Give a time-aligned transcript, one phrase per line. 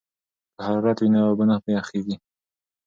[0.55, 2.15] که حرارت وي نو اوبه نه یخیږي.